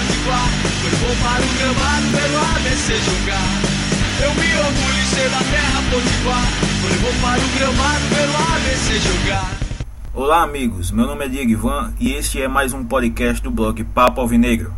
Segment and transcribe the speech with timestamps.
[0.00, 0.48] Potiguar
[0.80, 3.60] Foi bom para o gramado pelo ABC jogar.
[4.24, 6.46] Eu me orgulho em ser da terra Potiguar.
[6.80, 9.50] Foi bom para o gramado pelo ABC jogar.
[10.14, 13.84] Olá amigos, meu nome é Diego Ivan e este é mais um podcast do blog
[13.84, 14.72] Papo Alvinegro.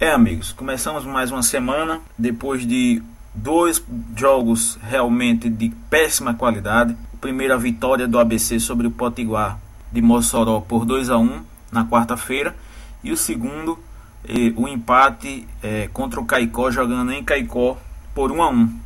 [0.00, 3.02] É amigos, começamos mais uma semana depois de
[3.34, 3.82] dois
[4.16, 6.96] jogos realmente de péssima qualidade.
[7.20, 9.58] Primeira vitória do ABC sobre o Potiguar
[9.92, 12.56] de Mossoró por 2 a 1 na quarta-feira
[13.02, 13.78] e o segundo
[14.24, 17.76] eh, o empate eh, contra o Caicó jogando em Caicó
[18.14, 18.80] por 1 a 1.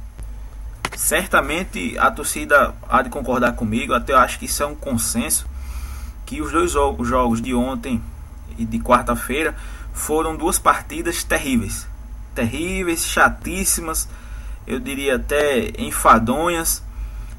[0.96, 5.46] Certamente a torcida há de concordar comigo, até eu acho que isso é um consenso
[6.24, 8.01] que os dois jogos de ontem
[8.56, 9.54] e de quarta-feira
[9.92, 11.87] foram duas partidas terríveis.
[12.34, 14.09] Terríveis, chatíssimas,
[14.66, 16.82] eu diria até enfadonhas.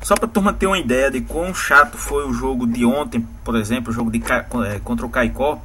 [0.01, 3.27] Só para a turma ter uma ideia de quão chato foi o jogo de ontem,
[3.43, 4.21] por exemplo, o jogo de,
[4.67, 5.59] é, contra o Caicó.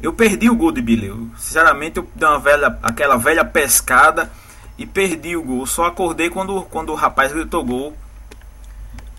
[0.00, 1.28] Eu perdi o gol de Bileu.
[1.36, 4.30] Sinceramente, eu dei uma velha, aquela velha pescada
[4.78, 5.66] e perdi o gol.
[5.66, 7.94] Só acordei quando, quando o rapaz gritou gol.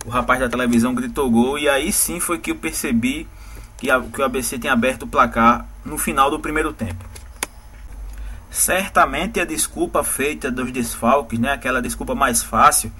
[0.03, 1.59] O rapaz da televisão gritou gol.
[1.59, 3.27] E aí sim foi que eu percebi
[3.77, 7.11] que, a, que o ABC tinha aberto o placar no final do primeiro tempo.
[8.62, 12.92] Certamente a desculpa feita dos desfalques, né, aquela desculpa mais fácil,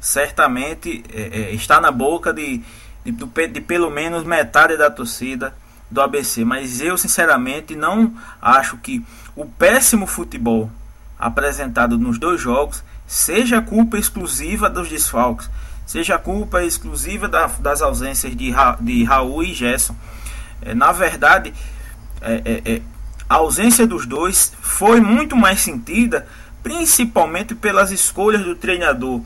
[0.00, 2.62] certamente é, é, está na boca de,
[3.04, 5.52] de, de, de pelo menos metade da torcida
[5.90, 6.44] do ABC.
[6.44, 10.70] Mas eu, sinceramente, não acho que o péssimo futebol
[11.18, 15.50] apresentado nos dois jogos seja culpa exclusiva dos desfalques,
[15.84, 19.96] seja culpa exclusiva da, das ausências de, Ra, de Raul e Gerson.
[20.60, 21.52] É, na verdade,
[22.20, 22.82] é, é, é
[23.32, 26.28] a ausência dos dois foi muito mais sentida,
[26.62, 29.22] principalmente pelas escolhas do treinador.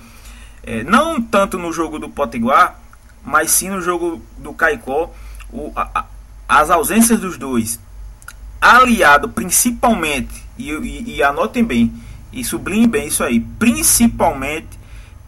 [0.63, 2.79] É, não tanto no jogo do Potiguar,
[3.25, 5.13] mas sim no jogo do Caicó.
[5.53, 6.05] O, a,
[6.49, 7.81] as ausências dos dois,
[8.61, 11.93] aliado principalmente, e, e, e anotem bem,
[12.33, 14.79] e sublinhem bem isso aí, principalmente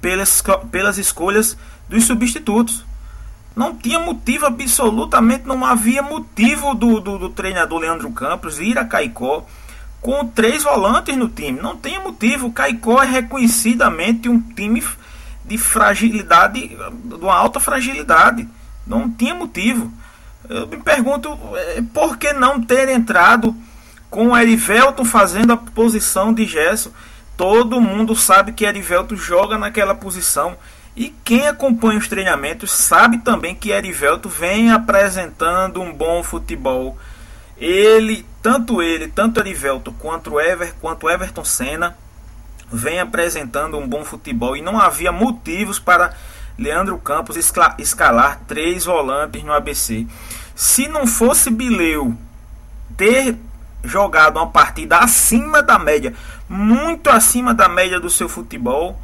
[0.00, 1.58] pelas, pelas escolhas
[1.88, 2.86] dos substitutos.
[3.58, 8.84] Não tinha motivo, absolutamente não havia motivo do, do, do treinador Leandro Campos ir a
[8.84, 9.44] Caicó
[10.00, 11.60] com três volantes no time.
[11.60, 12.52] Não tem motivo.
[12.52, 14.80] Caicó é reconhecidamente um time
[15.44, 18.48] de fragilidade, de uma alta fragilidade.
[18.86, 19.92] Não tinha motivo.
[20.48, 23.56] Eu me pergunto é, por que não ter entrado
[24.08, 26.90] com o Erivelton fazendo a posição de Gerson.
[27.36, 30.56] Todo mundo sabe que Erivelton joga naquela posição.
[30.98, 36.98] E quem acompanha os treinamentos sabe também que Erivelto vem apresentando um bom futebol.
[37.56, 41.96] Ele, tanto ele, tanto Erivelto quanto Ever, quanto Everton Senna,
[42.72, 46.14] vem apresentando um bom futebol e não havia motivos para
[46.58, 47.36] Leandro Campos
[47.78, 50.04] escalar três volantes no ABC.
[50.52, 52.18] Se não fosse Bileu
[52.96, 53.36] ter
[53.84, 56.12] jogado uma partida acima da média,
[56.48, 59.00] muito acima da média do seu futebol,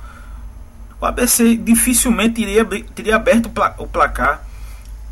[1.04, 4.42] o ABC dificilmente iria, teria aberto o placar,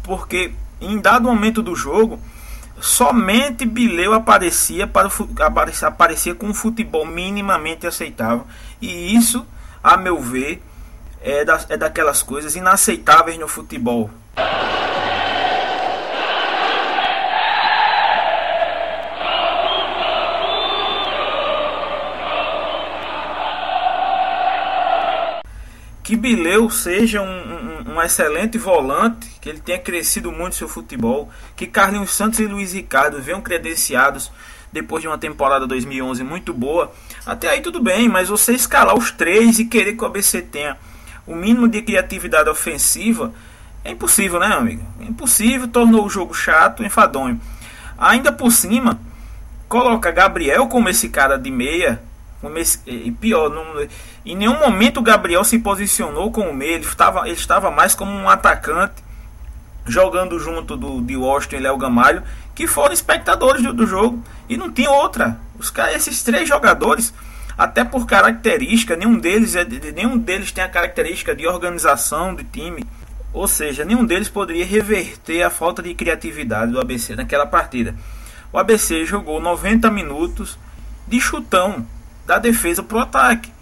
[0.02, 2.18] porque em dado momento do jogo,
[2.80, 5.28] somente Bileu aparecia, para o,
[5.84, 8.46] aparecia com um futebol minimamente aceitável.
[8.80, 9.46] E isso,
[9.84, 10.62] a meu ver,
[11.20, 14.10] é, da, é daquelas coisas inaceitáveis no futebol.
[26.12, 31.30] Que Bileu seja um, um, um, excelente volante, que ele tenha crescido muito seu futebol,
[31.56, 34.30] que Carlinhos Santos e Luiz Ricardo venham credenciados
[34.70, 36.92] depois de uma temporada 2011 muito boa.
[37.24, 40.76] Até aí tudo bem, mas você escalar os três e querer que o ABC tenha
[41.26, 43.32] o mínimo de criatividade ofensiva
[43.82, 44.84] é impossível, né, amigo?
[45.00, 47.40] É impossível, tornou o jogo chato, enfadonho.
[47.96, 49.00] Ainda por cima,
[49.66, 52.02] coloca Gabriel como esse cara de meia
[52.86, 53.86] e pior, não,
[54.26, 58.10] em nenhum momento o Gabriel se posicionou como meio, ele estava, ele estava mais como
[58.10, 59.02] um atacante,
[59.86, 62.22] jogando junto do, de Washington e Léo Gamalho,
[62.54, 65.38] que foram espectadores do, do, jogo, e não tinha outra.
[65.58, 67.14] Os, esses três jogadores,
[67.56, 72.84] até por característica, nenhum deles, é, nenhum deles tem a característica de organização do time,
[73.32, 77.94] ou seja, nenhum deles poderia reverter a falta de criatividade do ABC naquela partida.
[78.52, 80.58] O ABC jogou 90 minutos
[81.08, 81.86] de chutão,
[82.26, 83.52] da defesa para o ataque.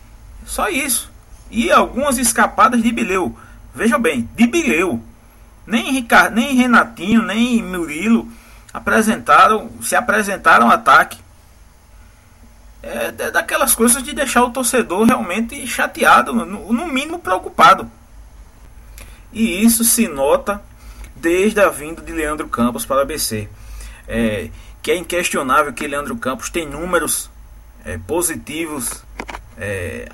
[0.44, 1.10] Só isso.
[1.50, 3.36] E algumas escapadas de Bileu.
[3.74, 5.02] Veja bem, de Bileu.
[5.66, 8.28] Nem, Ricardo, nem Renatinho, nem Murilo
[8.72, 11.18] apresentaram, se apresentaram ataque.
[12.82, 17.90] é, é daquelas coisas de deixar o torcedor realmente chateado, no, no mínimo preocupado.
[19.32, 20.62] E isso se nota
[21.14, 23.48] desde a vinda de Leandro Campos para a ABC.
[24.08, 24.50] É,
[24.82, 27.30] que é inquestionável que Leandro Campos tem números
[27.84, 29.04] é, positivos
[29.60, 30.06] é,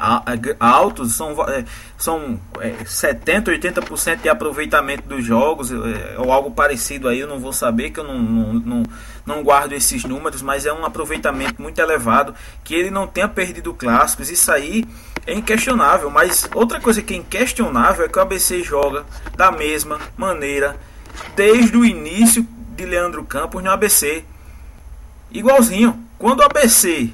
[0.59, 1.65] altos, são, é,
[1.97, 7.39] são é, 70, 80% de aproveitamento dos jogos, é, ou algo parecido aí, eu não
[7.39, 8.83] vou saber, que eu não, não, não,
[9.25, 12.35] não, guardo esses números, mas é um aproveitamento muito elevado,
[12.65, 14.85] que ele não tenha perdido clássicos, isso aí
[15.25, 20.01] é inquestionável, mas outra coisa que é inquestionável é que o ABC joga da mesma
[20.17, 20.77] maneira
[21.37, 22.47] desde o início
[22.77, 24.25] de Leandro Campos no ABC.
[25.31, 26.05] Igualzinho.
[26.19, 27.13] Quando o ABC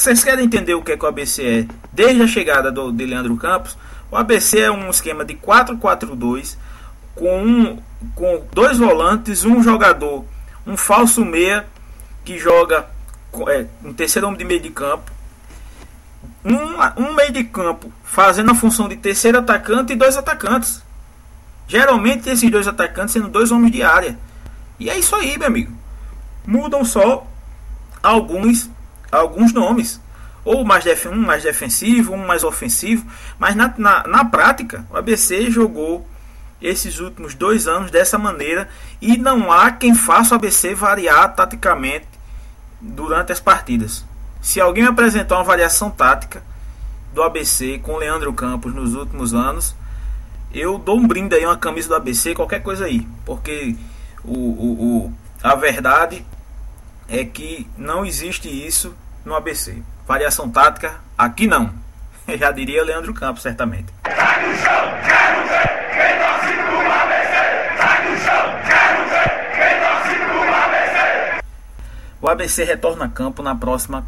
[0.00, 3.06] vocês querem entender o que, é que o ABC é desde a chegada do, de
[3.06, 3.76] Leandro Campos?
[4.10, 6.56] O ABC é um esquema de 4-4-2
[7.14, 7.78] com, um,
[8.14, 10.24] com dois volantes, um jogador,
[10.66, 11.66] um falso meia
[12.24, 12.86] que joga
[13.48, 15.10] é, um terceiro homem de meio de campo,
[16.44, 20.82] um, um meio de campo fazendo a função de terceiro atacante e dois atacantes.
[21.66, 24.18] Geralmente esses dois atacantes sendo dois homens de área.
[24.78, 25.72] E é isso aí, meu amigo.
[26.46, 27.26] Mudam só
[28.02, 28.68] alguns
[29.18, 30.00] alguns nomes.
[30.44, 33.06] Ou mais def um mais defensivo, um mais ofensivo.
[33.38, 36.06] Mas na, na, na prática, o ABC jogou
[36.60, 38.68] esses últimos dois anos dessa maneira
[39.00, 42.06] e não há quem faça o ABC variar taticamente
[42.80, 44.04] durante as partidas.
[44.40, 46.42] Se alguém apresentar uma variação tática
[47.14, 49.74] do ABC com Leandro Campos nos últimos anos,
[50.52, 53.06] eu dou um brinde aí, uma camisa do ABC, qualquer coisa aí.
[53.24, 53.76] Porque
[54.22, 56.24] o, o, o a verdade
[57.18, 58.94] é que não existe isso
[59.24, 59.82] no ABC.
[60.06, 61.72] Variação tática, aqui não.
[62.38, 63.86] Já diria Leandro Campos, certamente.
[72.20, 74.04] O ABC retorna a campo na próxima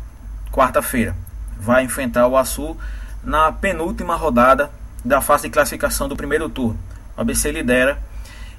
[0.50, 1.14] quarta-feira.
[1.60, 2.76] Vai enfrentar o Açu
[3.22, 4.70] na penúltima rodada
[5.04, 6.78] da fase de classificação do primeiro turno.
[7.16, 7.98] O ABC lidera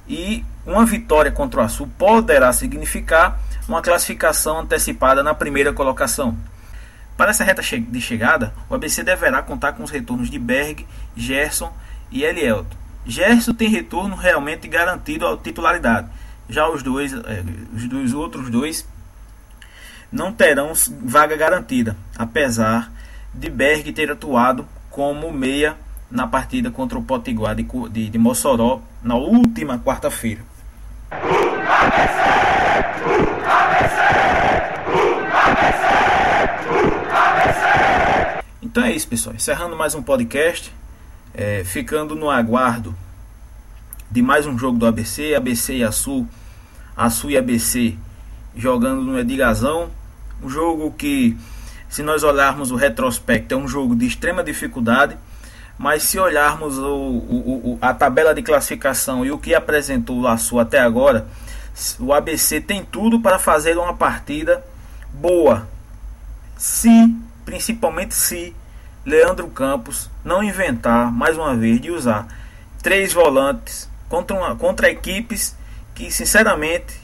[0.08, 6.36] e uma vitória contra o Açu poderá significar uma classificação antecipada na primeira colocação.
[7.16, 10.86] Para essa reta de chegada, o ABC deverá contar com os retornos de Berg,
[11.16, 11.72] Gerson
[12.10, 12.76] e Elielto.
[13.04, 16.08] Gerson tem retorno realmente garantido à titularidade.
[16.48, 17.44] Já os dois, é,
[17.74, 18.86] os dois outros dois
[20.10, 20.72] não terão
[21.02, 22.90] vaga garantida, apesar
[23.34, 25.76] de Berg ter atuado como meia
[26.10, 30.40] na partida contra o Potiguar de, de, de Mossoró na última quarta-feira.
[38.70, 39.34] Então é isso, pessoal.
[39.34, 40.70] Encerrando mais um podcast,
[41.32, 42.94] é, ficando no aguardo
[44.10, 46.28] de mais um jogo do ABC, ABC e Açu,
[46.94, 47.96] Açu e ABC
[48.54, 49.90] jogando no Edigazão.
[50.42, 51.34] Um jogo que,
[51.88, 55.16] se nós olharmos o retrospecto, é um jogo de extrema dificuldade
[55.78, 60.20] mas se olharmos o, o, o, a tabela de classificação e o que apresentou o
[60.20, 61.26] Laçu até agora,
[62.00, 64.62] o ABC tem tudo para fazer uma partida
[65.14, 65.68] boa.
[66.56, 67.14] Se,
[67.48, 68.54] principalmente se
[69.06, 72.28] Leandro Campos não inventar mais uma vez de usar
[72.82, 75.56] três volantes contra, uma, contra equipes
[75.94, 77.00] que sinceramente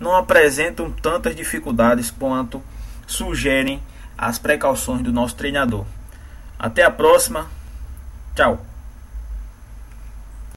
[0.00, 2.60] não apresentam tantas dificuldades quanto
[3.06, 3.80] sugerem
[4.18, 5.86] as precauções do nosso treinador.
[6.58, 7.46] Até a próxima.
[8.34, 8.73] Tchau.